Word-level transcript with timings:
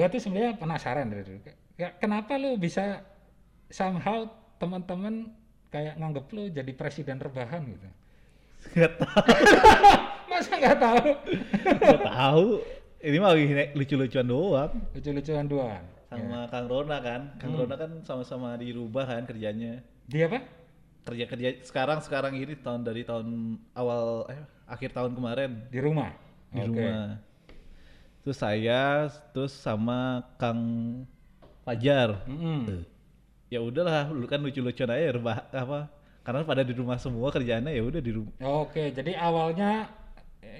gua 0.00 0.08
tuh 0.08 0.16
sebenarnya 0.16 0.56
penasaran 0.56 1.12
dari 1.12 1.22
dulu. 1.22 1.40
Ya, 1.76 1.92
kenapa 1.92 2.40
lu 2.40 2.56
bisa 2.56 3.04
somehow 3.68 4.24
teman-teman 4.56 5.28
kayak 5.68 6.00
nganggep 6.00 6.26
lu 6.32 6.48
jadi 6.48 6.72
presiden 6.72 7.20
rebahan 7.20 7.68
gitu? 7.68 7.88
Gak 8.74 8.96
tahu. 8.96 9.28
Masa 10.30 10.52
nggak 10.56 10.78
tahu? 10.78 11.08
Gak 11.76 12.00
tahu. 12.02 12.46
Ini 13.00 13.16
mah 13.16 13.32
lagi 13.32 13.44
lucu-lucuan 13.72 14.26
doang. 14.26 14.72
Lucu-lucuan 14.92 15.44
doang. 15.44 15.84
Sama 16.08 16.44
Ya. 16.44 16.50
Kang 16.50 16.66
Rona 16.66 16.98
kan. 17.00 17.20
Kang 17.36 17.52
Hmm. 17.52 17.60
Rona 17.64 17.76
kan 17.76 17.90
sama-sama 18.04 18.56
dirubah 18.56 19.04
kan 19.04 19.24
kerjanya. 19.24 19.80
Dia 20.04 20.28
apa? 20.28 20.44
Kerja 21.00 21.24
kerja 21.24 21.48
sekarang 21.64 22.04
sekarang 22.04 22.36
ini 22.36 22.56
tahun 22.56 22.84
dari 22.84 23.04
tahun 23.04 23.56
awal 23.72 24.28
eh 24.28 24.40
akhir 24.68 24.92
tahun 24.92 25.16
kemarin 25.16 25.64
Di 25.72 25.80
rumah. 25.80 26.12
di 26.50 26.60
Oke. 26.60 26.68
rumah. 26.68 27.16
Terus 28.20 28.38
saya 28.38 29.08
terus 29.32 29.56
sama 29.56 30.24
Kang 30.36 30.60
Fajar. 31.64 32.20
Mm-mm. 32.28 32.84
Ya 33.50 33.58
udahlah, 33.64 34.12
lu 34.12 34.28
kan 34.30 34.38
lucu-lucuan 34.38 34.92
aja 34.92 35.16
rebah 35.16 35.38
apa? 35.50 35.90
Karena 36.22 36.44
pada 36.44 36.62
di 36.62 36.76
rumah 36.76 37.00
semua 37.00 37.32
kerjaannya 37.32 37.72
ya 37.74 37.82
udah 37.82 38.02
di 38.04 38.12
rumah. 38.12 38.34
Oke, 38.44 38.92
jadi 38.92 39.16
awalnya 39.18 39.88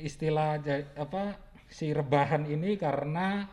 istilah 0.00 0.58
apa 0.96 1.36
si 1.70 1.92
rebahan 1.92 2.48
ini 2.48 2.74
karena 2.80 3.46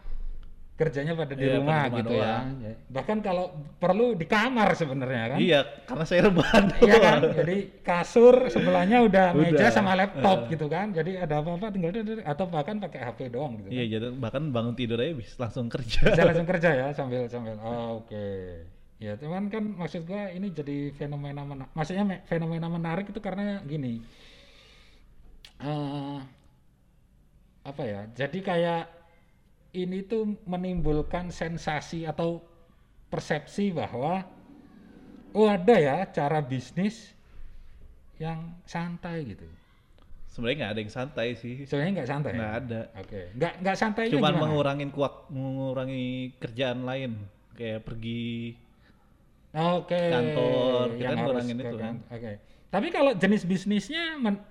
kerjanya 0.78 1.18
pada 1.18 1.34
di 1.34 1.42
Iya, 1.42 1.58
rumah 1.58 1.82
pada 1.82 1.90
di 1.90 1.98
gitu 1.98 2.12
ya. 2.14 2.22
doang. 2.22 2.46
Ya, 2.62 2.74
Bahkan 2.88 3.18
kalau 3.20 3.46
perlu 3.76 4.14
di 4.14 4.24
kamar 4.24 4.70
sebenarnya 4.72 5.24
kan. 5.34 5.38
Iya, 5.42 5.60
karena 5.84 6.04
saya 6.06 6.22
rebahan 6.30 6.64
Iya 6.86 6.98
kan? 7.02 7.20
Jadi 7.34 7.58
kasur 7.82 8.36
sebelahnya 8.48 9.02
udah, 9.02 9.34
Udah. 9.34 9.42
meja 9.42 9.68
sama 9.68 9.98
laptop 9.98 10.46
Eh. 10.46 10.54
gitu 10.54 10.70
kan. 10.70 10.94
Jadi 10.94 11.18
ada 11.18 11.42
apa-apa 11.42 11.74
tinggal 11.74 11.92
duduk 11.92 12.22
atau 12.22 12.46
bahkan 12.46 12.78
pakai 12.78 13.02
HP 13.02 13.20
doang 13.28 13.58
gitu. 13.58 13.74
Iya, 13.74 13.84
kan. 13.84 13.92
jadi 13.92 14.06
bahkan 14.16 14.44
bangun 14.54 14.78
tidur 14.78 15.02
aja 15.02 15.12
bisa 15.12 15.34
langsung 15.36 15.66
kerja. 15.66 16.00
Bisa 16.08 16.24
langsung 16.24 16.46
kerja 16.54 16.70
ya 16.72 16.88
sambil 16.94 17.26
sambil. 17.26 17.58
Oh, 17.58 18.06
Oke. 18.06 18.62
Ya, 18.98 19.14
cuman 19.14 19.50
kan 19.50 19.62
maksud 19.78 20.06
gua 20.06 20.30
ini 20.30 20.50
jadi 20.50 20.90
fenomena 20.92 21.42
menarik. 21.42 21.70
Maksudnya 21.74 22.02
me- 22.02 22.22
fenomena 22.24 22.66
menarik 22.66 23.06
itu 23.06 23.18
karena 23.18 23.62
gini. 23.62 24.02
eh 25.58 26.20
apa 27.62 27.84
ya? 27.84 28.02
Jadi 28.16 28.40
kayak 28.40 28.97
ini 29.74 30.04
tuh 30.06 30.38
menimbulkan 30.48 31.32
sensasi 31.34 32.08
atau 32.08 32.44
persepsi 33.08 33.72
bahwa 33.72 34.24
oh 35.36 35.48
ada 35.48 35.76
ya 35.76 35.98
cara 36.12 36.40
bisnis 36.44 37.16
yang 38.18 38.58
santai 38.66 39.36
gitu. 39.36 39.48
Sebenarnya 40.28 40.58
nggak 40.58 40.72
ada 40.74 40.82
yang 40.86 40.94
santai 40.94 41.28
sih. 41.34 41.66
Sebenarnya 41.66 41.94
nggak 42.02 42.10
santai. 42.10 42.32
Nggak 42.38 42.54
ya? 42.54 42.60
ada. 42.62 42.82
Oke. 43.02 43.22
Nggak 43.34 43.54
nggak 43.64 43.78
santai 43.78 44.04
Cuman 44.14 44.34
mengurangin 44.38 44.90
kuat, 44.94 45.14
mengurangi 45.34 46.38
kerjaan 46.38 46.86
lain 46.86 47.18
kayak 47.58 47.82
pergi 47.82 48.54
Oke. 49.58 49.98
kantor, 49.98 50.86
kita 50.94 51.02
yang 51.02 51.10
kan 51.10 51.18
harus 51.18 51.26
ngurangin 51.34 51.58
itu 51.58 51.78
kan. 51.82 51.96
Oke. 52.14 52.32
Tapi 52.68 52.88
kalau 52.94 53.12
jenis 53.18 53.44
bisnisnya 53.48 54.20
men- 54.22 54.46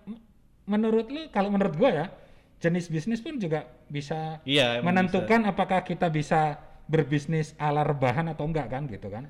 menurut 0.66 1.06
lu 1.06 1.30
kalau 1.30 1.54
menurut 1.54 1.74
gua 1.78 1.90
ya, 1.94 2.06
jenis 2.56 2.86
bisnis 2.86 3.20
pun 3.20 3.36
juga 3.36 3.64
bisa 3.86 4.40
Iya, 4.42 4.80
menentukan 4.80 5.44
apakah 5.44 5.80
kita 5.80 6.08
bisa 6.08 6.56
berbisnis 6.86 7.52
ala 7.56 7.82
rebahan 7.82 8.26
atau 8.28 8.46
enggak 8.46 8.68
kan 8.68 8.84
gitu 8.86 9.08
kan. 9.08 9.26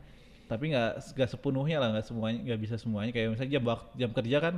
tapi 0.47 0.71
nggak 0.71 1.03
nggak 1.19 1.27
sepenuhnya 1.27 1.83
lah 1.83 1.91
nggak 1.91 2.07
semuanya 2.07 2.39
nggak 2.47 2.61
bisa 2.63 2.75
semuanya 2.79 3.11
kayak 3.11 3.35
misalnya 3.35 3.51
jam 3.51 3.65
wak- 3.67 3.91
jam 3.99 4.11
kerja 4.15 4.37
kan 4.39 4.55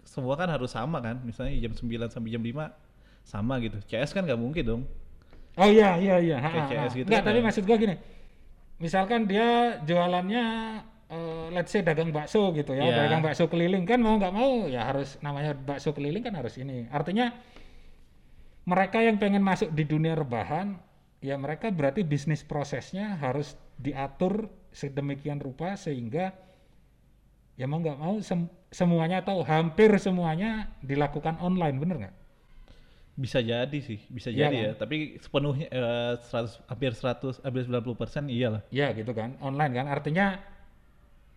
semua 0.00 0.32
kan 0.32 0.48
harus 0.48 0.72
sama 0.72 0.96
kan 0.98 1.20
misalnya 1.20 1.52
jam 1.60 1.76
9 1.76 2.08
sampai 2.08 2.30
jam 2.32 2.40
5 2.40 2.72
sama 3.20 3.60
gitu 3.60 3.76
CS 3.84 4.16
kan 4.16 4.24
nggak 4.24 4.40
mungkin 4.40 4.64
dong 4.64 4.82
Oh 5.56 5.68
iya 5.68 5.96
iya 5.96 6.16
iya. 6.20 6.36
Ha, 6.36 6.48
Kayak 6.48 6.64
ha, 6.64 6.68
CS 6.68 6.80
ha. 6.88 6.96
gitu 6.96 7.06
Enggak, 7.08 7.20
kan 7.20 7.28
tapi 7.28 7.38
ya. 7.40 7.44
maksud 7.44 7.62
gua 7.64 7.76
gini. 7.76 7.94
Misalkan 8.76 9.20
dia 9.24 9.48
jualannya 9.82 10.44
eh, 11.06 11.46
let's 11.52 11.68
say 11.68 11.80
dagang 11.80 12.12
bakso 12.12 12.52
gitu 12.52 12.72
ya, 12.72 12.84
Iya. 12.84 12.96
dagang 13.04 13.20
bakso 13.20 13.48
keliling 13.48 13.84
kan 13.84 14.00
mau 14.00 14.16
nggak 14.16 14.32
mau 14.32 14.68
ya 14.68 14.84
harus 14.84 15.16
namanya 15.20 15.52
bakso 15.52 15.92
keliling 15.92 16.20
kan 16.20 16.32
harus 16.32 16.56
ini. 16.56 16.88
Artinya 16.88 17.32
mereka 18.66 18.98
yang 18.98 19.16
pengen 19.16 19.40
masuk 19.40 19.70
di 19.70 19.86
dunia 19.86 20.18
rebahan 20.18 20.74
ya 21.22 21.38
mereka 21.38 21.70
berarti 21.70 22.02
bisnis 22.02 22.42
prosesnya 22.42 23.14
harus 23.16 23.54
diatur 23.78 24.50
sedemikian 24.74 25.38
rupa 25.38 25.78
sehingga 25.78 26.34
ya 27.56 27.64
mau 27.64 27.80
nggak 27.80 27.96
mau 27.96 28.18
sem- 28.20 28.50
semuanya 28.68 29.24
atau 29.24 29.40
hampir 29.40 29.88
semuanya 29.96 30.68
dilakukan 30.84 31.40
online 31.40 31.76
bener 31.80 31.96
nggak? 32.04 32.16
bisa 33.16 33.40
jadi 33.40 33.78
sih 33.80 33.96
bisa 34.12 34.28
Iya 34.28 34.52
jadi 34.52 34.52
kan? 34.52 34.64
ya 34.68 34.70
tapi 34.76 34.96
sepenuhnya 35.16 35.66
eh, 35.72 36.12
100 36.20 36.68
hampir 36.68 36.92
100 36.92 37.40
hampir 37.40 37.62
90 37.64 37.96
persen 37.96 38.22
iyalah 38.28 38.60
Ya 38.68 38.92
gitu 38.92 39.16
kan, 39.16 39.40
online 39.40 39.72
kan 39.72 39.86
artinya 39.88 40.36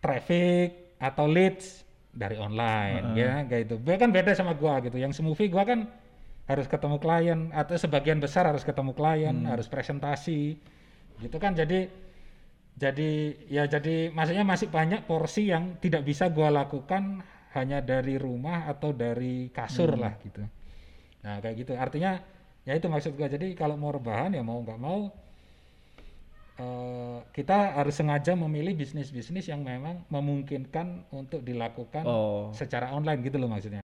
traffic 0.04 0.96
atau 1.00 1.24
leads 1.24 1.88
dari 2.12 2.36
online 2.36 3.16
Heeh. 3.16 3.24
ya 3.24 3.32
kayak 3.48 3.62
itu. 3.64 3.74
Be- 3.80 3.96
kan 3.96 4.10
beda 4.12 4.36
sama 4.36 4.52
gua 4.52 4.84
gitu. 4.84 5.00
Yang 5.00 5.16
semovie 5.16 5.48
gua 5.48 5.64
kan 5.64 5.88
harus 6.50 6.66
ketemu 6.66 6.98
klien 6.98 7.40
atau 7.54 7.78
sebagian 7.78 8.18
besar 8.18 8.42
harus 8.50 8.66
ketemu 8.66 8.90
klien, 8.90 9.30
Hmm. 9.30 9.46
harus 9.54 9.70
presentasi. 9.70 10.58
Gitu 11.22 11.36
kan 11.38 11.54
jadi 11.54 11.86
jadi 12.74 13.10
ya 13.46 13.70
jadi 13.70 14.10
maksudnya 14.10 14.42
masih 14.42 14.66
banyak 14.66 15.06
porsi 15.06 15.46
yang 15.46 15.78
tidak 15.78 16.02
bisa 16.02 16.26
gua 16.26 16.50
lakukan 16.50 17.22
hanya 17.54 17.78
dari 17.78 18.18
rumah 18.18 18.66
atau 18.66 18.90
dari 18.90 19.46
kasur 19.54 19.94
Hmm. 19.94 20.02
lah 20.02 20.12
gitu. 20.26 20.42
Nah, 21.22 21.38
kayak 21.38 21.56
gitu. 21.62 21.72
Artinya 21.78 22.18
ya 22.66 22.72
itu 22.74 22.90
maksud 22.90 23.14
gua. 23.14 23.30
Jadi 23.30 23.54
kalau 23.54 23.78
mau 23.78 23.94
rebahan 23.94 24.34
ya 24.34 24.42
mau 24.42 24.58
nggak 24.58 24.80
mau 24.80 25.06
eh, 26.60 27.18
kita 27.32 27.78
harus 27.78 27.96
sengaja 27.96 28.36
memilih 28.36 28.76
bisnis-bisnis 28.76 29.48
yang 29.48 29.64
memang 29.64 30.04
memungkinkan 30.12 31.08
untuk 31.08 31.40
dilakukan 31.40 32.04
oh 32.04 32.52
secara 32.52 32.90
online 32.92 33.22
gitu 33.24 33.40
loh 33.40 33.48
maksudnya. 33.48 33.80